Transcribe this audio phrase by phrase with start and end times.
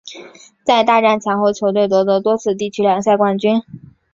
[0.65, 3.61] 在大战前后球队夺得多次地区联赛冠军。